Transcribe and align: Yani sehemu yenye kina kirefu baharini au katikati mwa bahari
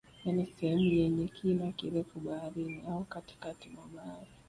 Yani 0.25 0.45
sehemu 0.55 0.83
yenye 0.85 1.27
kina 1.27 1.71
kirefu 1.71 2.19
baharini 2.19 2.81
au 2.89 3.03
katikati 3.05 3.69
mwa 3.69 3.85
bahari 3.95 4.29